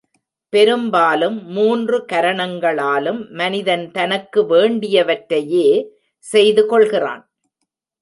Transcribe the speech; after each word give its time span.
பெரும்பாலும் 0.53 1.37
மூன்று 1.47 1.97
கரணங்களாலும் 2.11 3.21
மனிதன் 3.31 3.85
தனக்கு 3.91 4.41
வேண்டியவற்றையே 4.43 5.67
செய்து 6.25 6.65
கொள்கிறான். 6.65 7.23